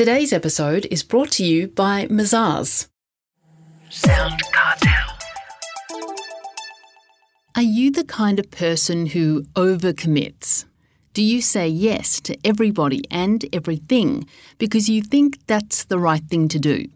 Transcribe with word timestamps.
Today's 0.00 0.32
episode 0.32 0.86
is 0.90 1.02
brought 1.02 1.30
to 1.32 1.44
you 1.44 1.68
by 1.68 2.06
Mazars. 2.06 2.88
Sound 3.90 4.40
Cartel. 4.50 5.18
Are 7.54 7.60
you 7.60 7.90
the 7.90 8.04
kind 8.04 8.38
of 8.38 8.50
person 8.50 9.04
who 9.04 9.42
overcommits? 9.56 10.64
Do 11.12 11.22
you 11.22 11.42
say 11.42 11.68
yes 11.68 12.18
to 12.22 12.38
everybody 12.42 13.02
and 13.10 13.44
everything 13.52 14.26
because 14.56 14.88
you 14.88 15.02
think 15.02 15.46
that's 15.46 15.84
the 15.84 15.98
right 15.98 16.24
thing 16.24 16.48
to 16.48 16.58
do? 16.58 16.86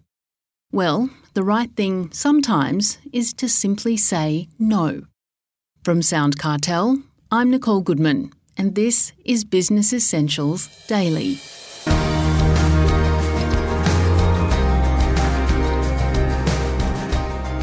Well, 0.73 1.11
the 1.35 1.45
right 1.45 1.77
thing 1.77 2.11
sometimes 2.11 2.97
is 3.13 3.35
to 3.35 3.51
simply 3.51 3.99
say 3.99 4.49
no. 4.59 5.03
From 5.83 6.01
Sound 6.01 6.39
Cartel, 6.39 7.03
I'm 7.31 7.51
Nicole 7.51 7.83
Goodman, 7.83 8.33
and 8.57 8.75
this 8.75 9.13
is 9.27 9.45
Business 9.45 9.93
Essentials 9.93 10.87
Daily. 10.87 11.39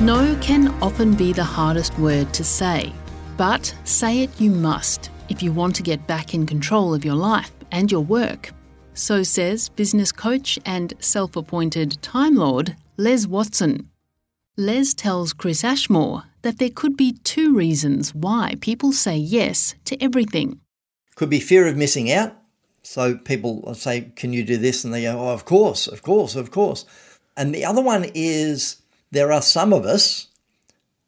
No 0.02 0.36
can 0.41 0.70
often 0.82 1.14
be 1.14 1.32
the 1.32 1.44
hardest 1.44 1.96
word 2.00 2.34
to 2.34 2.44
say, 2.44 2.91
but 3.38 3.72
say 3.84 4.24
it 4.24 4.41
you 4.41 4.50
must 4.50 5.12
if 5.30 5.44
you 5.44 5.52
want 5.52 5.76
to 5.76 5.84
get 5.84 6.08
back 6.08 6.34
in 6.34 6.48
control 6.48 6.96
of 6.96 7.05
your 7.05 7.14
life 7.14 7.52
and 7.72 7.91
your 7.91 8.02
work. 8.02 8.50
So 8.96 9.22
says 9.22 9.70
business 9.70 10.12
coach 10.12 10.58
and 10.66 10.96
self 10.98 11.36
appointed 11.36 12.02
Time 12.02 12.36
Lord 12.36 12.76
Les 12.98 13.27
Watson. 13.27 13.91
Les 14.58 14.96
tells 14.96 15.34
Chris 15.34 15.64
Ashmore 15.64 16.24
that 16.41 16.58
there 16.58 16.72
could 16.74 16.98
be 16.98 17.12
two 17.24 17.55
reasons 17.55 18.16
why 18.16 18.55
people 18.60 18.94
say 18.94 19.18
yes 19.18 19.76
to 19.86 20.04
everything. 20.04 20.62
Could 21.13 21.30
be 21.30 21.40
fear 21.40 21.68
of 21.68 21.77
missing 21.77 22.12
out. 22.12 22.34
So 22.82 23.18
people 23.18 23.72
say, 23.76 24.12
Can 24.16 24.34
you 24.34 24.44
do 24.44 24.58
this? 24.58 24.84
And 24.84 24.91
they 24.91 25.04
go, 25.04 25.20
Oh, 25.20 25.30
of 25.30 25.46
course, 25.46 25.86
of 25.86 26.02
course, 26.02 26.36
of 26.36 26.49
course. 26.49 26.88
And 27.38 27.54
the 27.54 27.66
other 27.66 27.84
one 27.84 28.10
is 28.16 28.80
there 29.11 29.31
are 29.31 29.41
some 29.41 29.73
of 29.73 29.85
us 29.85 30.27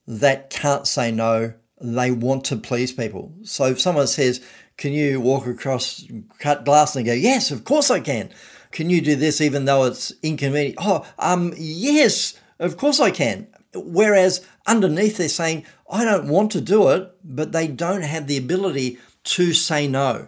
that 0.07 0.49
can't 0.49 0.87
say 0.87 1.11
no. 1.11 1.53
They 1.81 2.11
want 2.11 2.45
to 2.45 2.57
please 2.57 2.91
people. 2.91 3.33
So 3.43 3.65
if 3.65 3.81
someone 3.81 4.07
says, 4.07 4.45
Can 4.77 4.93
you 4.93 5.19
walk 5.19 5.47
across 5.47 6.05
cut 6.39 6.65
glass? 6.65 6.95
And 6.95 7.05
go, 7.05 7.13
Yes, 7.13 7.51
of 7.51 7.63
course 7.63 7.89
I 7.89 7.99
can. 7.99 8.29
Can 8.71 8.89
you 8.89 9.01
do 9.01 9.15
this 9.15 9.39
even 9.39 9.65
though 9.65 9.85
it's 9.85 10.11
inconvenient? 10.21 10.77
Oh, 10.79 11.05
um, 11.19 11.53
yes, 11.57 12.39
of 12.59 12.77
course 12.77 12.99
I 12.99 13.11
can. 13.11 13.47
Whereas 13.75 14.45
underneath 14.65 15.17
they're 15.17 15.29
saying, 15.29 15.65
I 15.89 16.05
don't 16.05 16.27
want 16.27 16.51
to 16.51 16.61
do 16.61 16.89
it, 16.89 17.11
but 17.23 17.51
they 17.51 17.67
don't 17.67 18.01
have 18.01 18.27
the 18.27 18.38
ability 18.38 18.97
to 19.25 19.53
say 19.53 19.88
no. 19.88 20.27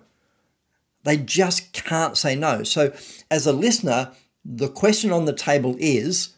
They 1.04 1.18
just 1.18 1.74
can't 1.74 2.18
say 2.18 2.36
no. 2.36 2.64
So 2.64 2.94
as 3.30 3.46
a 3.46 3.54
listener, 3.54 4.12
the 4.44 4.70
question 4.70 5.12
on 5.12 5.26
the 5.26 5.34
table 5.34 5.76
is 5.80 6.35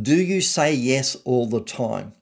do 0.00 0.16
you 0.16 0.40
say 0.40 0.72
yes 0.72 1.16
all 1.24 1.46
the 1.46 1.60
time? 1.60 2.14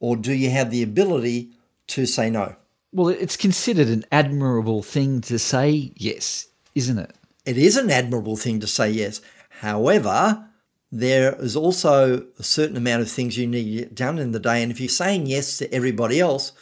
Or 0.00 0.16
do 0.16 0.32
you 0.32 0.50
have 0.50 0.70
the 0.70 0.82
ability 0.82 1.50
to 1.88 2.04
say 2.04 2.28
no? 2.28 2.56
Well, 2.92 3.08
it's 3.08 3.36
considered 3.36 3.88
an 3.88 4.04
admirable 4.12 4.82
thing 4.82 5.20
to 5.22 5.38
say 5.38 5.92
yes, 5.96 6.48
isn't 6.74 6.98
it? 6.98 7.14
It 7.46 7.56
is 7.56 7.76
an 7.76 7.90
admirable 7.90 8.36
thing 8.36 8.60
to 8.60 8.66
say 8.66 8.90
yes. 8.90 9.20
However, 9.60 10.46
there 10.92 11.34
is 11.36 11.56
also 11.56 12.26
a 12.38 12.42
certain 12.42 12.76
amount 12.76 13.02
of 13.02 13.10
things 13.10 13.36
you 13.36 13.46
need 13.46 13.64
to 13.64 13.84
get 13.84 13.94
done 13.94 14.18
in 14.18 14.32
the 14.32 14.38
day. 14.38 14.62
And 14.62 14.70
if 14.70 14.78
you're 14.78 14.88
saying 14.88 15.26
yes 15.26 15.58
to 15.58 15.72
everybody 15.72 16.20
else, 16.20 16.52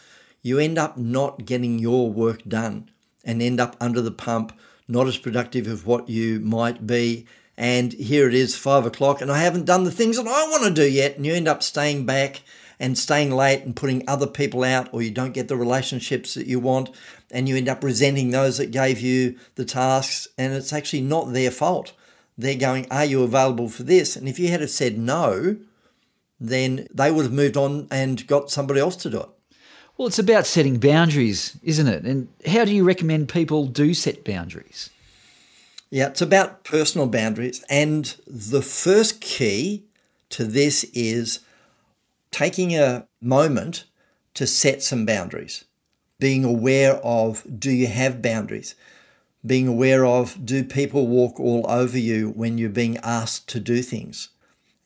you 0.42 0.58
end 0.58 0.78
up 0.78 0.96
not 0.96 1.44
getting 1.44 1.78
your 1.78 2.10
work 2.10 2.42
done 2.44 2.90
and 3.24 3.42
end 3.42 3.60
up 3.60 3.76
under 3.80 4.00
the 4.00 4.10
pump, 4.10 4.58
not 4.88 5.06
as 5.06 5.18
productive 5.18 5.66
as 5.66 5.84
what 5.84 6.08
you 6.08 6.40
might 6.40 6.86
be 6.86 7.26
and 7.56 7.92
here 7.92 8.28
it 8.28 8.34
is 8.34 8.56
five 8.56 8.86
o'clock 8.86 9.20
and 9.20 9.30
I 9.30 9.38
haven't 9.38 9.66
done 9.66 9.84
the 9.84 9.90
things 9.90 10.16
that 10.16 10.26
I 10.26 10.48
want 10.48 10.64
to 10.64 10.70
do 10.70 10.88
yet. 10.88 11.16
And 11.16 11.26
you 11.26 11.34
end 11.34 11.48
up 11.48 11.62
staying 11.62 12.06
back 12.06 12.42
and 12.82 12.98
staying 12.98 13.30
late 13.30 13.62
and 13.62 13.76
putting 13.76 14.02
other 14.08 14.26
people 14.26 14.64
out, 14.64 14.88
or 14.92 15.02
you 15.02 15.10
don't 15.12 15.34
get 15.34 15.46
the 15.46 15.56
relationships 15.56 16.34
that 16.34 16.48
you 16.48 16.58
want, 16.58 16.90
and 17.30 17.48
you 17.48 17.56
end 17.56 17.68
up 17.68 17.84
resenting 17.84 18.30
those 18.30 18.58
that 18.58 18.72
gave 18.72 18.98
you 18.98 19.38
the 19.54 19.64
tasks, 19.64 20.26
and 20.36 20.52
it's 20.52 20.72
actually 20.72 21.00
not 21.00 21.32
their 21.32 21.52
fault. 21.52 21.92
They're 22.36 22.56
going, 22.56 22.88
Are 22.90 23.04
you 23.04 23.22
available 23.22 23.68
for 23.68 23.84
this? 23.84 24.16
And 24.16 24.28
if 24.28 24.40
you 24.40 24.48
had 24.48 24.60
have 24.60 24.70
said 24.70 24.98
no, 24.98 25.58
then 26.40 26.88
they 26.92 27.12
would 27.12 27.24
have 27.24 27.32
moved 27.32 27.56
on 27.56 27.86
and 27.88 28.26
got 28.26 28.50
somebody 28.50 28.80
else 28.80 28.96
to 28.96 29.10
do 29.10 29.20
it. 29.20 29.28
Well, 29.96 30.08
it's 30.08 30.18
about 30.18 30.46
setting 30.46 30.78
boundaries, 30.80 31.56
isn't 31.62 31.86
it? 31.86 32.02
And 32.02 32.26
how 32.46 32.64
do 32.64 32.74
you 32.74 32.82
recommend 32.82 33.28
people 33.28 33.66
do 33.66 33.94
set 33.94 34.24
boundaries? 34.24 34.90
Yeah, 35.92 36.08
it's 36.08 36.22
about 36.22 36.64
personal 36.64 37.06
boundaries. 37.06 37.62
And 37.68 38.16
the 38.26 38.62
first 38.62 39.20
key 39.20 39.84
to 40.30 40.44
this 40.44 40.84
is 40.94 41.40
taking 42.30 42.74
a 42.74 43.06
moment 43.20 43.84
to 44.32 44.46
set 44.46 44.82
some 44.82 45.04
boundaries, 45.04 45.66
being 46.18 46.46
aware 46.46 46.94
of 47.04 47.46
do 47.58 47.70
you 47.70 47.88
have 47.88 48.22
boundaries? 48.22 48.74
Being 49.44 49.68
aware 49.68 50.06
of 50.06 50.46
do 50.46 50.64
people 50.64 51.08
walk 51.08 51.38
all 51.38 51.66
over 51.68 51.98
you 51.98 52.30
when 52.30 52.56
you're 52.56 52.70
being 52.70 52.96
asked 53.02 53.50
to 53.50 53.60
do 53.60 53.82
things? 53.82 54.30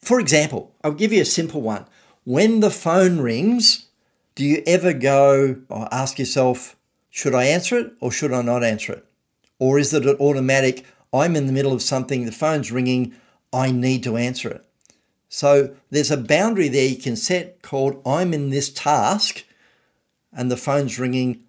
For 0.00 0.18
example, 0.18 0.74
I'll 0.82 0.90
give 0.90 1.12
you 1.12 1.22
a 1.22 1.24
simple 1.24 1.60
one. 1.60 1.86
When 2.24 2.58
the 2.58 2.70
phone 2.70 3.20
rings, 3.20 3.86
do 4.34 4.44
you 4.44 4.60
ever 4.66 4.92
go 4.92 5.58
or 5.68 5.86
ask 5.94 6.18
yourself, 6.18 6.74
should 7.10 7.32
I 7.32 7.44
answer 7.44 7.78
it 7.78 7.92
or 8.00 8.10
should 8.10 8.32
I 8.32 8.42
not 8.42 8.64
answer 8.64 8.94
it? 8.94 9.04
Or 9.60 9.78
is 9.78 9.94
it 9.94 10.04
an 10.04 10.16
automatic, 10.16 10.84
I'm 11.12 11.36
in 11.36 11.46
the 11.46 11.52
middle 11.52 11.72
of 11.72 11.82
something, 11.82 12.24
the 12.24 12.32
phone's 12.32 12.72
ringing, 12.72 13.14
I 13.52 13.70
need 13.70 14.02
to 14.04 14.16
answer 14.16 14.50
it. 14.50 14.64
So 15.28 15.74
there's 15.90 16.10
a 16.10 16.16
boundary 16.16 16.68
there 16.68 16.88
you 16.88 16.96
can 16.96 17.16
set 17.16 17.62
called 17.62 18.00
I'm 18.06 18.32
in 18.32 18.50
this 18.50 18.70
task 18.70 19.44
and 20.32 20.50
the 20.50 20.56
phone's 20.56 20.98
ringing, 20.98 21.42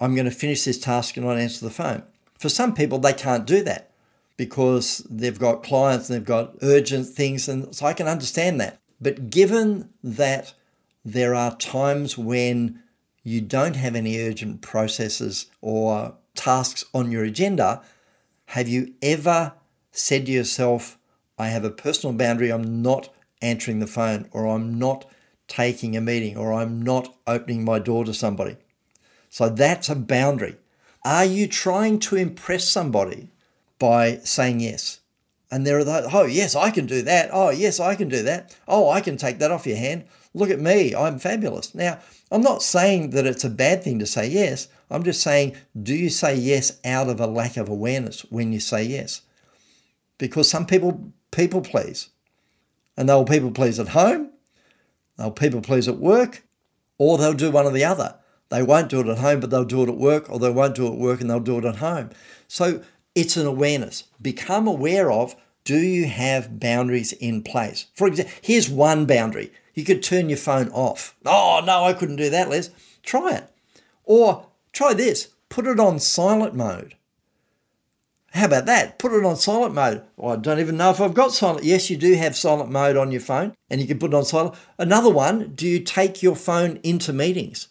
I'm 0.00 0.14
going 0.14 0.26
to 0.26 0.30
finish 0.30 0.64
this 0.64 0.78
task 0.78 1.16
and 1.16 1.24
not 1.24 1.38
answer 1.38 1.64
the 1.64 1.70
phone. 1.70 2.02
For 2.38 2.48
some 2.48 2.74
people, 2.74 2.98
they 2.98 3.12
can't 3.12 3.46
do 3.46 3.62
that 3.62 3.92
because 4.36 5.06
they've 5.08 5.38
got 5.38 5.62
clients 5.62 6.10
and 6.10 6.16
they've 6.16 6.24
got 6.24 6.56
urgent 6.62 7.06
things, 7.06 7.48
and 7.48 7.72
so 7.74 7.86
I 7.86 7.92
can 7.92 8.08
understand 8.08 8.60
that. 8.60 8.80
But 9.00 9.30
given 9.30 9.90
that 10.02 10.54
there 11.04 11.34
are 11.34 11.56
times 11.56 12.18
when 12.18 12.82
you 13.22 13.40
don't 13.40 13.76
have 13.76 13.94
any 13.94 14.20
urgent 14.20 14.62
processes 14.62 15.46
or 15.60 16.14
tasks 16.34 16.84
on 16.92 17.12
your 17.12 17.22
agenda, 17.22 17.82
have 18.52 18.68
you 18.68 18.92
ever 19.00 19.54
said 19.92 20.26
to 20.26 20.32
yourself, 20.32 20.98
I 21.38 21.48
have 21.48 21.64
a 21.64 21.70
personal 21.70 22.14
boundary, 22.14 22.52
I'm 22.52 22.82
not 22.82 23.08
answering 23.40 23.78
the 23.78 23.86
phone, 23.86 24.28
or 24.30 24.46
I'm 24.46 24.78
not 24.78 25.10
taking 25.48 25.96
a 25.96 26.02
meeting, 26.02 26.36
or 26.36 26.52
I'm 26.52 26.82
not 26.82 27.16
opening 27.26 27.64
my 27.64 27.78
door 27.78 28.04
to 28.04 28.12
somebody? 28.12 28.58
So 29.30 29.48
that's 29.48 29.88
a 29.88 29.94
boundary. 29.96 30.56
Are 31.02 31.24
you 31.24 31.48
trying 31.48 31.98
to 32.00 32.16
impress 32.16 32.68
somebody 32.68 33.30
by 33.78 34.18
saying 34.18 34.60
yes? 34.60 35.00
And 35.50 35.66
there 35.66 35.78
are 35.78 35.84
those, 35.84 36.08
oh, 36.12 36.26
yes, 36.26 36.54
I 36.54 36.70
can 36.70 36.84
do 36.84 37.00
that. 37.00 37.30
Oh, 37.32 37.48
yes, 37.48 37.80
I 37.80 37.94
can 37.94 38.10
do 38.10 38.22
that. 38.22 38.54
Oh, 38.68 38.90
I 38.90 39.00
can 39.00 39.16
take 39.16 39.38
that 39.38 39.50
off 39.50 39.66
your 39.66 39.78
hand. 39.78 40.04
Look 40.34 40.50
at 40.50 40.60
me, 40.60 40.94
I'm 40.94 41.18
fabulous. 41.18 41.74
Now, 41.74 41.98
I'm 42.30 42.40
not 42.40 42.62
saying 42.62 43.10
that 43.10 43.26
it's 43.26 43.44
a 43.44 43.50
bad 43.50 43.82
thing 43.84 43.98
to 43.98 44.06
say 44.06 44.28
yes. 44.28 44.68
I'm 44.90 45.02
just 45.02 45.22
saying, 45.22 45.56
do 45.80 45.94
you 45.94 46.08
say 46.08 46.34
yes 46.34 46.78
out 46.84 47.08
of 47.08 47.20
a 47.20 47.26
lack 47.26 47.56
of 47.56 47.68
awareness 47.68 48.22
when 48.30 48.52
you 48.52 48.60
say 48.60 48.84
yes? 48.84 49.22
Because 50.18 50.48
some 50.48 50.66
people 50.66 51.12
people 51.30 51.60
please. 51.60 52.08
And 52.96 53.08
they'll 53.08 53.24
people 53.24 53.50
please 53.50 53.80
at 53.80 53.88
home, 53.88 54.30
they'll 55.16 55.30
people 55.30 55.60
please 55.60 55.88
at 55.88 55.98
work, 55.98 56.44
or 56.98 57.18
they'll 57.18 57.32
do 57.32 57.50
one 57.50 57.66
or 57.66 57.72
the 57.72 57.84
other. 57.84 58.16
They 58.50 58.62
won't 58.62 58.90
do 58.90 59.00
it 59.00 59.06
at 59.06 59.18
home, 59.18 59.40
but 59.40 59.48
they'll 59.48 59.64
do 59.64 59.82
it 59.82 59.88
at 59.88 59.96
work, 59.96 60.30
or 60.30 60.38
they 60.38 60.50
won't 60.50 60.74
do 60.74 60.86
it 60.86 60.92
at 60.92 60.98
work 60.98 61.20
and 61.20 61.30
they'll 61.30 61.40
do 61.40 61.58
it 61.58 61.64
at 61.64 61.76
home. 61.76 62.10
So 62.48 62.82
it's 63.14 63.36
an 63.36 63.46
awareness. 63.46 64.04
Become 64.20 64.66
aware 64.66 65.10
of 65.10 65.34
do 65.64 65.78
you 65.78 66.06
have 66.06 66.58
boundaries 66.58 67.12
in 67.12 67.42
place? 67.42 67.86
For 67.94 68.06
example, 68.06 68.32
here's 68.42 68.68
one 68.68 69.06
boundary. 69.06 69.52
You 69.74 69.84
could 69.84 70.02
turn 70.02 70.28
your 70.28 70.38
phone 70.38 70.68
off. 70.70 71.14
Oh, 71.24 71.62
no, 71.64 71.84
I 71.84 71.92
couldn't 71.92 72.16
do 72.16 72.30
that, 72.30 72.48
Les. 72.50 72.70
Try 73.02 73.36
it. 73.36 73.50
Or 74.04 74.46
Try 74.72 74.94
this 74.94 75.28
put 75.48 75.66
it 75.66 75.78
on 75.78 75.98
silent 75.98 76.54
mode. 76.54 76.94
How 78.32 78.46
about 78.46 78.64
that? 78.64 78.98
Put 78.98 79.12
it 79.12 79.22
on 79.22 79.36
silent 79.36 79.74
mode. 79.74 80.02
Well, 80.16 80.32
I 80.32 80.36
don't 80.36 80.60
even 80.60 80.78
know 80.78 80.88
if 80.88 80.98
I've 80.98 81.12
got 81.12 81.32
silent. 81.32 81.64
Yes, 81.64 81.90
you 81.90 81.98
do 81.98 82.14
have 82.14 82.34
silent 82.34 82.70
mode 82.70 82.96
on 82.96 83.12
your 83.12 83.20
phone 83.20 83.52
and 83.68 83.78
you 83.78 83.86
can 83.86 83.98
put 83.98 84.12
it 84.12 84.16
on 84.16 84.24
silent. 84.24 84.54
Another 84.78 85.10
one, 85.10 85.52
do 85.54 85.68
you 85.68 85.80
take 85.80 86.22
your 86.22 86.34
phone 86.34 86.80
into 86.82 87.12
meetings 87.12 87.68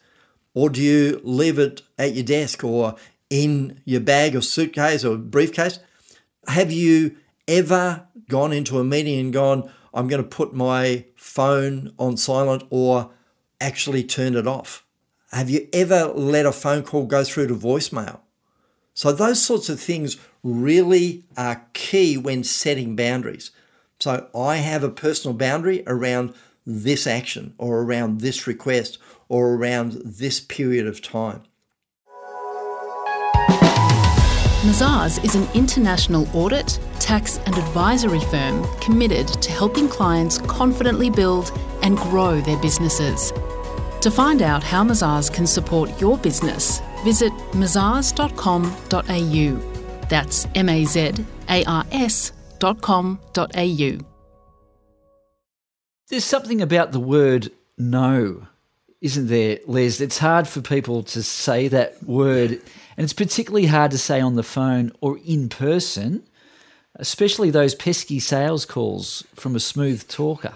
or 0.53 0.69
do 0.69 0.79
you 0.79 1.19
leave 1.23 1.57
it 1.57 1.81
at 1.97 2.13
your 2.13 2.23
desk 2.23 2.63
or 2.63 2.95
in 3.31 3.81
your 3.83 4.01
bag 4.01 4.35
or 4.35 4.41
suitcase 4.41 5.03
or 5.03 5.17
briefcase? 5.17 5.79
Have 6.47 6.71
you 6.71 7.17
ever 7.51 8.07
gone 8.29 8.51
into 8.51 8.79
a 8.79 8.83
meeting 8.83 9.19
and 9.19 9.33
gone, 9.33 9.69
I'm 9.93 10.07
going 10.07 10.23
to 10.23 10.27
put 10.27 10.53
my 10.53 11.05
phone 11.15 11.93
on 11.99 12.17
silent 12.17 12.63
or 12.69 13.11
actually 13.59 14.03
turn 14.03 14.35
it 14.35 14.47
off? 14.47 14.83
Have 15.31 15.49
you 15.49 15.67
ever 15.71 16.07
let 16.07 16.45
a 16.45 16.51
phone 16.51 16.83
call 16.83 17.05
go 17.05 17.23
through 17.23 17.47
to 17.47 17.55
voicemail? 17.55 18.21
So, 18.93 19.11
those 19.11 19.41
sorts 19.41 19.69
of 19.69 19.79
things 19.79 20.17
really 20.43 21.23
are 21.37 21.65
key 21.73 22.17
when 22.17 22.43
setting 22.43 22.95
boundaries. 22.95 23.51
So 23.99 24.27
I 24.35 24.57
have 24.57 24.83
a 24.83 24.89
personal 24.89 25.37
boundary 25.37 25.83
around 25.85 26.33
this 26.65 27.05
action 27.05 27.53
or 27.59 27.81
around 27.83 28.21
this 28.21 28.47
request 28.47 28.97
or 29.29 29.53
around 29.53 30.01
this 30.03 30.39
period 30.39 30.87
of 30.87 31.01
time. 31.01 31.43
Mazars 34.63 35.23
is 35.23 35.35
an 35.35 35.47
international 35.53 36.27
audit, 36.35 36.79
tax, 37.11 37.37
and 37.45 37.57
advisory 37.57 38.21
firm 38.31 38.65
committed 38.79 39.27
to 39.27 39.51
helping 39.51 39.89
clients 39.89 40.37
confidently 40.37 41.09
build 41.09 41.51
and 41.83 41.97
grow 41.97 42.39
their 42.39 42.55
businesses. 42.61 43.33
To 43.99 44.09
find 44.09 44.41
out 44.41 44.63
how 44.63 44.85
Mazars 44.85 45.29
can 45.31 45.45
support 45.45 45.99
your 45.99 46.17
business, 46.17 46.81
visit 47.03 47.33
mazars.com.au. 47.51 48.87
That's 50.07 50.47
M 50.55 50.69
A 50.69 50.85
Z 50.85 51.11
A 51.49 51.65
R 51.65 51.83
S.com.au. 51.91 53.17
There's 56.09 56.25
something 56.25 56.61
about 56.61 56.93
the 56.93 56.99
word 56.99 57.51
no, 57.77 58.47
isn't 59.01 59.27
there, 59.27 59.59
Les? 59.65 59.99
It's 59.99 60.17
hard 60.19 60.47
for 60.47 60.61
people 60.61 61.03
to 61.03 61.23
say 61.23 61.67
that 61.67 62.01
word 62.03 62.61
and 62.97 63.03
it's 63.03 63.13
particularly 63.13 63.65
hard 63.67 63.91
to 63.91 63.97
say 63.97 64.19
on 64.21 64.35
the 64.35 64.43
phone 64.43 64.91
or 65.01 65.17
in 65.25 65.49
person, 65.49 66.23
especially 66.95 67.49
those 67.49 67.75
pesky 67.75 68.19
sales 68.19 68.65
calls 68.65 69.25
from 69.33 69.55
a 69.55 69.59
smooth 69.59 70.07
talker. 70.07 70.53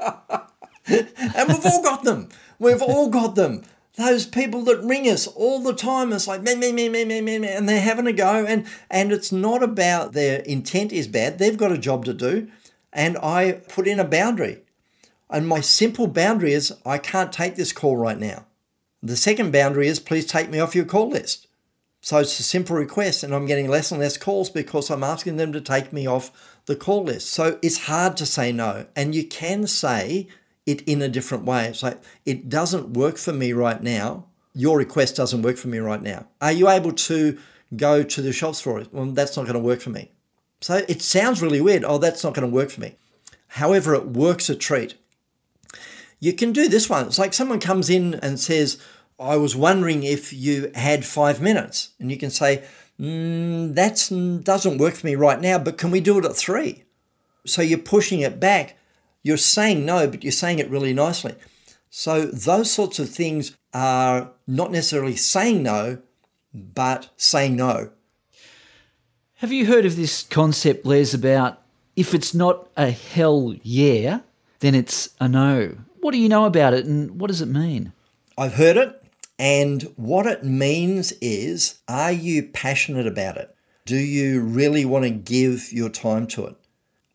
and 0.00 1.48
we've 1.48 1.66
all 1.66 1.82
got 1.82 2.04
them. 2.04 2.28
We've 2.58 2.82
all 2.82 3.08
got 3.08 3.34
them. 3.34 3.62
Those 3.96 4.26
people 4.26 4.62
that 4.64 4.82
ring 4.84 5.08
us 5.08 5.26
all 5.26 5.60
the 5.60 5.74
time, 5.74 6.12
it's 6.12 6.28
like 6.28 6.42
me, 6.42 6.54
me, 6.54 6.70
me, 6.70 6.88
me, 6.88 7.04
me, 7.04 7.20
me, 7.20 7.38
me, 7.38 7.48
and 7.48 7.68
they're 7.68 7.80
having 7.80 8.06
a 8.06 8.12
go. 8.12 8.44
And 8.46 8.66
and 8.90 9.12
it's 9.12 9.32
not 9.32 9.62
about 9.62 10.12
their 10.12 10.40
intent 10.40 10.92
is 10.92 11.08
bad. 11.08 11.38
They've 11.38 11.56
got 11.56 11.72
a 11.72 11.78
job 11.78 12.04
to 12.04 12.14
do, 12.14 12.48
and 12.92 13.18
I 13.18 13.60
put 13.68 13.88
in 13.88 13.98
a 13.98 14.04
boundary. 14.04 14.62
And 15.28 15.48
my 15.48 15.60
simple 15.60 16.06
boundary 16.06 16.52
is 16.52 16.72
I 16.86 16.98
can't 16.98 17.32
take 17.32 17.56
this 17.56 17.72
call 17.72 17.96
right 17.96 18.18
now. 18.18 18.46
The 19.02 19.16
second 19.16 19.52
boundary 19.52 19.88
is 19.88 19.98
please 19.98 20.26
take 20.26 20.48
me 20.48 20.60
off 20.60 20.76
your 20.76 20.84
call 20.84 21.10
list. 21.10 21.47
So 22.00 22.18
it's 22.18 22.38
a 22.38 22.44
simple 22.44 22.76
request, 22.76 23.22
and 23.22 23.34
I'm 23.34 23.46
getting 23.46 23.68
less 23.68 23.90
and 23.90 24.00
less 24.00 24.16
calls 24.16 24.50
because 24.50 24.88
I'm 24.90 25.02
asking 25.02 25.36
them 25.36 25.52
to 25.52 25.60
take 25.60 25.92
me 25.92 26.06
off 26.06 26.58
the 26.66 26.76
call 26.76 27.04
list. 27.04 27.30
So 27.30 27.58
it's 27.60 27.86
hard 27.86 28.16
to 28.18 28.26
say 28.26 28.52
no, 28.52 28.86
and 28.94 29.14
you 29.14 29.26
can 29.26 29.66
say 29.66 30.28
it 30.64 30.82
in 30.82 31.02
a 31.02 31.08
different 31.08 31.44
way. 31.44 31.66
It's 31.66 31.82
like, 31.82 32.00
it 32.24 32.48
doesn't 32.48 32.92
work 32.92 33.16
for 33.16 33.32
me 33.32 33.52
right 33.52 33.82
now. 33.82 34.26
Your 34.54 34.78
request 34.78 35.16
doesn't 35.16 35.42
work 35.42 35.56
for 35.56 35.68
me 35.68 35.78
right 35.78 36.02
now. 36.02 36.28
Are 36.40 36.52
you 36.52 36.68
able 36.68 36.92
to 36.92 37.38
go 37.76 38.02
to 38.02 38.22
the 38.22 38.32
shops 38.32 38.60
for 38.60 38.80
it? 38.80 38.92
Well, 38.92 39.06
that's 39.06 39.36
not 39.36 39.44
going 39.46 39.54
to 39.54 39.60
work 39.60 39.80
for 39.80 39.90
me. 39.90 40.10
So 40.60 40.84
it 40.88 41.02
sounds 41.02 41.42
really 41.42 41.60
weird. 41.60 41.84
Oh, 41.84 41.98
that's 41.98 42.24
not 42.24 42.34
going 42.34 42.48
to 42.48 42.54
work 42.54 42.70
for 42.70 42.80
me. 42.80 42.96
However, 43.48 43.94
it 43.94 44.08
works 44.08 44.48
a 44.48 44.56
treat. 44.56 44.94
You 46.20 46.32
can 46.32 46.52
do 46.52 46.68
this 46.68 46.90
one. 46.90 47.06
It's 47.06 47.18
like 47.18 47.32
someone 47.32 47.60
comes 47.60 47.88
in 47.88 48.14
and 48.14 48.40
says, 48.40 48.82
I 49.18 49.36
was 49.36 49.56
wondering 49.56 50.04
if 50.04 50.32
you 50.32 50.70
had 50.74 51.04
five 51.04 51.40
minutes. 51.40 51.90
And 51.98 52.10
you 52.10 52.16
can 52.16 52.30
say, 52.30 52.64
mm, 53.00 53.74
that 53.74 54.44
doesn't 54.44 54.78
work 54.78 54.94
for 54.94 55.06
me 55.06 55.14
right 55.14 55.40
now, 55.40 55.58
but 55.58 55.78
can 55.78 55.90
we 55.90 56.00
do 56.00 56.18
it 56.18 56.24
at 56.24 56.36
three? 56.36 56.84
So 57.46 57.62
you're 57.62 57.78
pushing 57.78 58.20
it 58.20 58.38
back. 58.38 58.76
You're 59.22 59.36
saying 59.36 59.84
no, 59.84 60.06
but 60.06 60.22
you're 60.22 60.32
saying 60.32 60.58
it 60.58 60.70
really 60.70 60.92
nicely. 60.92 61.34
So 61.90 62.26
those 62.26 62.70
sorts 62.70 62.98
of 62.98 63.08
things 63.08 63.56
are 63.74 64.30
not 64.46 64.70
necessarily 64.70 65.16
saying 65.16 65.62
no, 65.62 65.98
but 66.54 67.08
saying 67.16 67.56
no. 67.56 67.90
Have 69.36 69.52
you 69.52 69.66
heard 69.66 69.86
of 69.86 69.96
this 69.96 70.22
concept, 70.22 70.84
Les, 70.84 71.14
about 71.14 71.62
if 71.96 72.14
it's 72.14 72.34
not 72.34 72.68
a 72.76 72.90
hell 72.90 73.54
yeah, 73.62 74.20
then 74.60 74.74
it's 74.74 75.10
a 75.20 75.28
no? 75.28 75.76
What 76.00 76.12
do 76.12 76.18
you 76.18 76.28
know 76.28 76.44
about 76.44 76.74
it 76.74 76.84
and 76.84 77.20
what 77.20 77.28
does 77.28 77.40
it 77.40 77.46
mean? 77.46 77.92
I've 78.36 78.54
heard 78.54 78.76
it, 78.76 79.02
and 79.38 79.82
what 79.96 80.26
it 80.26 80.44
means 80.44 81.12
is 81.20 81.80
are 81.86 82.12
you 82.12 82.42
passionate 82.42 83.06
about 83.06 83.36
it? 83.36 83.54
Do 83.86 83.96
you 83.96 84.40
really 84.40 84.84
want 84.84 85.04
to 85.04 85.10
give 85.10 85.72
your 85.72 85.88
time 85.88 86.26
to 86.28 86.46
it? 86.46 86.56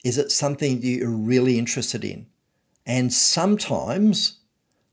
Is 0.04 0.18
it 0.18 0.32
something 0.32 0.80
that 0.80 0.88
you're 0.88 1.10
really 1.10 1.60
interested 1.60 2.04
in? 2.04 2.26
And 2.86 3.14
sometimes 3.14 4.40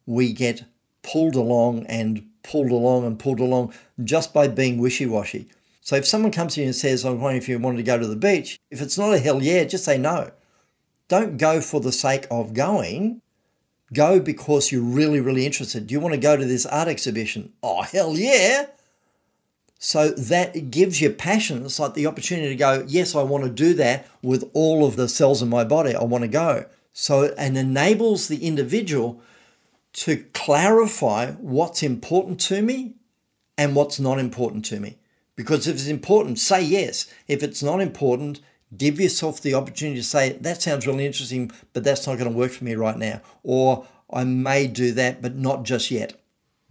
we 0.06 0.32
get 0.32 0.64
pulled 1.02 1.36
along 1.36 1.86
and 1.86 2.26
pulled 2.42 2.70
along 2.70 3.04
and 3.04 3.18
pulled 3.18 3.40
along 3.40 3.72
just 4.02 4.34
by 4.34 4.48
being 4.48 4.78
wishy 4.78 5.06
washy. 5.06 5.48
So 5.80 5.96
if 5.96 6.06
someone 6.06 6.32
comes 6.32 6.54
to 6.54 6.60
you 6.60 6.66
and 6.66 6.76
says, 6.76 7.04
I'm 7.04 7.20
wondering 7.20 7.38
if 7.38 7.48
you 7.48 7.58
wanted 7.58 7.78
to 7.78 7.82
go 7.82 7.98
to 7.98 8.06
the 8.06 8.16
beach, 8.16 8.60
if 8.70 8.80
it's 8.80 8.98
not 8.98 9.14
a 9.14 9.18
hell 9.18 9.42
yeah, 9.42 9.64
just 9.64 9.84
say 9.84 9.98
no. 9.98 10.30
Don't 11.08 11.38
go 11.38 11.60
for 11.60 11.80
the 11.80 11.92
sake 11.92 12.26
of 12.30 12.54
going. 12.54 13.22
Go 13.92 14.20
because 14.20 14.70
you're 14.70 14.82
really, 14.82 15.20
really 15.20 15.46
interested. 15.46 15.86
Do 15.86 15.92
you 15.92 16.00
want 16.00 16.14
to 16.14 16.20
go 16.20 16.36
to 16.36 16.44
this 16.44 16.66
art 16.66 16.88
exhibition? 16.88 17.52
Oh, 17.62 17.82
hell 17.82 18.16
yeah. 18.16 18.66
So 19.78 20.10
that 20.10 20.70
gives 20.70 21.00
you 21.00 21.10
passion. 21.10 21.64
It's 21.64 21.80
like 21.80 21.94
the 21.94 22.06
opportunity 22.06 22.50
to 22.50 22.54
go, 22.54 22.84
yes, 22.86 23.14
I 23.14 23.22
want 23.22 23.44
to 23.44 23.50
do 23.50 23.74
that 23.74 24.06
with 24.22 24.48
all 24.52 24.86
of 24.86 24.96
the 24.96 25.08
cells 25.08 25.42
in 25.42 25.48
my 25.48 25.64
body. 25.64 25.94
I 25.94 26.04
want 26.04 26.22
to 26.22 26.28
go. 26.28 26.66
So 26.92 27.34
and 27.38 27.56
enables 27.56 28.28
the 28.28 28.46
individual 28.46 29.22
to 29.94 30.24
clarify 30.34 31.32
what's 31.32 31.82
important 31.82 32.40
to 32.40 32.62
me 32.62 32.94
and 33.56 33.74
what's 33.74 33.98
not 33.98 34.18
important 34.18 34.64
to 34.66 34.80
me. 34.80 34.98
Because 35.34 35.66
if 35.66 35.76
it's 35.76 35.86
important, 35.86 36.38
say 36.38 36.62
yes. 36.62 37.06
If 37.26 37.42
it's 37.42 37.62
not 37.62 37.80
important, 37.80 38.40
give 38.76 39.00
yourself 39.00 39.40
the 39.40 39.54
opportunity 39.54 40.00
to 40.00 40.06
say, 40.06 40.32
that 40.32 40.62
sounds 40.62 40.86
really 40.86 41.06
interesting, 41.06 41.50
but 41.72 41.84
that's 41.84 42.06
not 42.06 42.18
going 42.18 42.30
to 42.30 42.36
work 42.36 42.52
for 42.52 42.64
me 42.64 42.74
right 42.74 42.96
now. 42.96 43.20
Or 43.42 43.86
I 44.10 44.24
may 44.24 44.66
do 44.66 44.92
that, 44.92 45.22
but 45.22 45.36
not 45.36 45.64
just 45.64 45.90
yet. 45.90 46.14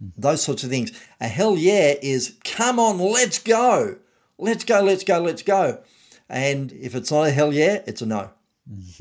Mm-hmm. 0.02 0.20
Those 0.20 0.42
sorts 0.42 0.64
of 0.64 0.70
things. 0.70 0.92
A 1.20 1.28
hell 1.28 1.56
yeah 1.56 1.94
is, 2.00 2.36
come 2.44 2.78
on, 2.78 2.98
let's 2.98 3.38
go. 3.38 3.96
Let's 4.38 4.64
go, 4.64 4.82
let's 4.82 5.04
go, 5.04 5.20
let's 5.20 5.42
go. 5.42 5.82
And 6.28 6.72
if 6.72 6.94
it's 6.94 7.10
not 7.10 7.26
a 7.26 7.30
hell 7.30 7.52
yeah, 7.52 7.82
it's 7.86 8.02
a 8.02 8.06
no. 8.06 8.30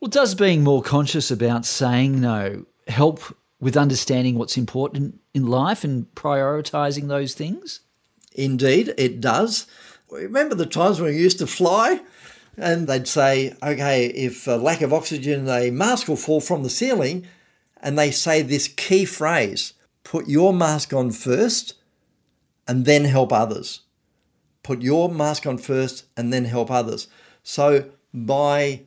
well, 0.00 0.08
does 0.08 0.34
being 0.34 0.64
more 0.64 0.82
conscious 0.82 1.30
about 1.30 1.64
saying 1.64 2.20
no 2.20 2.66
help 2.88 3.22
with 3.60 3.76
understanding 3.76 4.36
what's 4.36 4.56
important 4.56 5.20
in 5.34 5.46
life 5.46 5.84
and 5.84 6.06
prioritizing 6.14 7.08
those 7.08 7.34
things? 7.34 7.80
Indeed, 8.34 8.94
it 8.96 9.20
does. 9.20 9.66
Remember 10.10 10.54
the 10.54 10.66
times 10.66 11.00
when 11.00 11.12
we 11.12 11.20
used 11.20 11.38
to 11.38 11.46
fly? 11.46 12.00
And 12.56 12.86
they'd 12.86 13.08
say, 13.08 13.54
okay, 13.62 14.06
if 14.06 14.46
a 14.46 14.52
lack 14.52 14.82
of 14.82 14.92
oxygen, 14.92 15.48
a 15.48 15.70
mask 15.70 16.08
will 16.08 16.16
fall 16.16 16.40
from 16.40 16.62
the 16.62 16.70
ceiling. 16.70 17.26
And 17.80 17.98
they 17.98 18.10
say 18.10 18.42
this 18.42 18.68
key 18.68 19.04
phrase 19.04 19.74
put 20.04 20.28
your 20.28 20.52
mask 20.52 20.92
on 20.92 21.10
first 21.12 21.74
and 22.66 22.84
then 22.84 23.04
help 23.04 23.32
others. 23.32 23.82
Put 24.62 24.82
your 24.82 25.08
mask 25.08 25.46
on 25.46 25.58
first 25.58 26.04
and 26.16 26.32
then 26.32 26.44
help 26.44 26.70
others. 26.70 27.08
So 27.42 27.90
by 28.12 28.82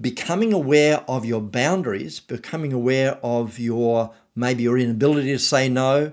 becoming 0.00 0.52
aware 0.52 1.04
of 1.08 1.24
your 1.24 1.40
boundaries, 1.40 2.20
becoming 2.20 2.72
aware 2.72 3.18
of 3.22 3.58
your 3.58 4.12
maybe 4.34 4.62
your 4.62 4.78
inability 4.78 5.32
to 5.32 5.38
say 5.38 5.68
no, 5.68 6.12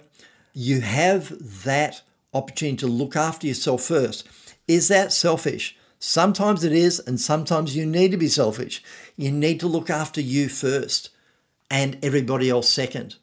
you 0.54 0.82
have 0.82 1.64
that 1.64 2.02
opportunity 2.38 2.78
to 2.78 2.88
look 2.88 3.16
after 3.16 3.48
yourself 3.48 3.84
first. 3.84 4.28
Is 4.68 4.88
that 4.90 5.12
selfish? 5.12 5.76
Sometimes 6.00 6.64
it 6.64 6.72
is, 6.72 7.00
and 7.00 7.20
sometimes 7.20 7.76
you 7.76 7.86
need 7.86 8.12
to 8.12 8.18
be 8.18 8.28
selfish. 8.28 8.84
You 9.16 9.32
need 9.32 9.60
to 9.62 9.68
look 9.68 9.90
after 9.90 10.22
you 10.22 10.48
first 10.48 11.10
and 11.72 11.98
everybody 12.04 12.50
else 12.50 12.70
second. 12.70 13.16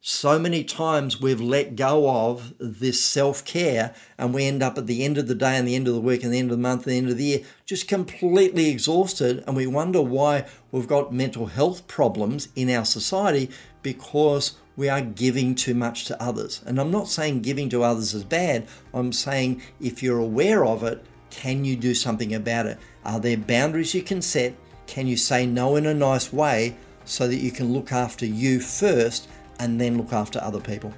So 0.00 0.38
many 0.38 0.64
times 0.64 1.18
we've 1.18 1.40
let 1.40 1.76
go 1.76 2.10
of 2.10 2.52
this 2.58 3.02
self 3.02 3.44
care, 3.44 3.94
and 4.18 4.34
we 4.34 4.44
end 4.44 4.62
up 4.62 4.76
at 4.76 4.86
the 4.86 5.02
end 5.02 5.16
of 5.16 5.28
the 5.28 5.34
day, 5.34 5.56
and 5.56 5.66
the 5.66 5.74
end 5.74 5.88
of 5.88 5.94
the 5.94 6.00
week, 6.00 6.22
and 6.22 6.32
the 6.32 6.38
end 6.38 6.50
of 6.50 6.58
the 6.58 6.62
month, 6.62 6.82
and 6.82 6.92
the 6.92 6.98
end 6.98 7.08
of 7.08 7.16
the 7.16 7.24
year, 7.24 7.40
just 7.64 7.88
completely 7.88 8.68
exhausted. 8.68 9.42
And 9.46 9.56
we 9.56 9.66
wonder 9.66 10.02
why 10.02 10.46
we've 10.70 10.86
got 10.86 11.14
mental 11.14 11.46
health 11.46 11.86
problems 11.86 12.48
in 12.54 12.68
our 12.68 12.84
society 12.84 13.48
because 13.82 14.58
we 14.76 14.88
are 14.88 15.00
giving 15.00 15.54
too 15.54 15.74
much 15.74 16.04
to 16.06 16.22
others. 16.22 16.60
And 16.66 16.80
I'm 16.80 16.90
not 16.90 17.08
saying 17.08 17.42
giving 17.42 17.68
to 17.70 17.82
others 17.82 18.14
is 18.14 18.24
bad, 18.24 18.66
I'm 18.92 19.12
saying 19.12 19.62
if 19.80 20.02
you're 20.02 20.18
aware 20.18 20.64
of 20.64 20.82
it, 20.82 21.04
can 21.30 21.64
you 21.64 21.76
do 21.76 21.94
something 21.94 22.34
about 22.34 22.66
it? 22.66 22.78
Are 23.04 23.20
there 23.20 23.36
boundaries 23.36 23.94
you 23.94 24.02
can 24.02 24.22
set? 24.22 24.54
Can 24.86 25.06
you 25.06 25.16
say 25.16 25.46
no 25.46 25.76
in 25.76 25.86
a 25.86 25.94
nice 25.94 26.32
way 26.32 26.76
so 27.04 27.26
that 27.26 27.36
you 27.36 27.50
can 27.50 27.72
look 27.72 27.92
after 27.92 28.26
you 28.26 28.60
first 28.60 29.28
and 29.58 29.80
then 29.80 29.96
look 29.98 30.12
after 30.12 30.40
other 30.42 30.60
people? 30.60 30.92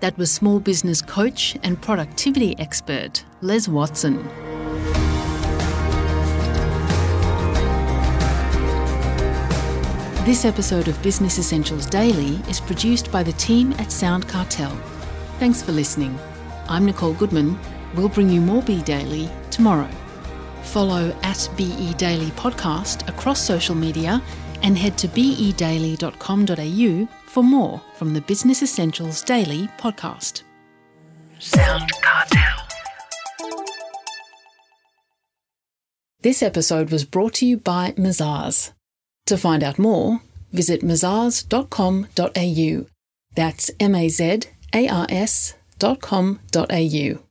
That 0.00 0.16
was 0.18 0.32
small 0.32 0.60
business 0.60 1.00
coach 1.00 1.56
and 1.62 1.80
productivity 1.80 2.58
expert 2.58 3.24
Les 3.40 3.68
Watson. 3.68 4.51
This 10.24 10.44
episode 10.44 10.88
of 10.88 11.02
Business 11.02 11.38
Essentials 11.38 11.86
Daily 11.86 12.36
is 12.48 12.60
produced 12.60 13.10
by 13.10 13.22
the 13.22 13.32
team 13.32 13.72
at 13.74 13.90
Sound 13.90 14.28
Cartel. 14.28 14.70
Thanks 15.38 15.62
for 15.62 15.72
listening. 15.72 16.18
I'm 16.68 16.86
Nicole 16.86 17.14
Goodman 17.14 17.58
We'll 17.94 18.08
bring 18.08 18.30
you 18.30 18.40
more 18.40 18.62
BE 18.62 18.82
Daily 18.82 19.28
tomorrow. 19.50 19.90
Follow 20.62 21.14
at 21.22 21.48
BE 21.56 21.94
Daily 21.94 22.30
Podcast 22.30 23.08
across 23.08 23.40
social 23.40 23.74
media 23.74 24.22
and 24.62 24.78
head 24.78 24.96
to 24.98 25.08
bedaily.com.au 25.08 27.08
for 27.26 27.42
more 27.42 27.82
from 27.96 28.14
the 28.14 28.20
Business 28.22 28.62
Essentials 28.62 29.22
Daily 29.22 29.68
podcast. 29.78 30.42
Sound 31.38 31.90
Cartel. 32.00 32.58
This 36.20 36.42
episode 36.42 36.90
was 36.90 37.04
brought 37.04 37.34
to 37.34 37.46
you 37.46 37.56
by 37.56 37.92
Mazars. 37.92 38.72
To 39.26 39.36
find 39.36 39.62
out 39.62 39.78
more, 39.78 40.20
visit 40.52 40.82
mazars.com.au. 40.82 42.86
That's 43.34 43.70
M 43.80 43.94
A 43.94 44.08
Z 44.08 44.40
A 44.74 44.88
R 44.88 45.06
S 45.08 45.54
dot 45.78 46.00
com 46.00 46.40
dot 46.50 46.72
au. 46.72 47.22